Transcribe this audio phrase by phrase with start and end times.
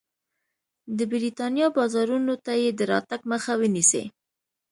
[0.97, 4.03] د برېټانیا بازارونو ته یې د راتګ مخه ونیسي.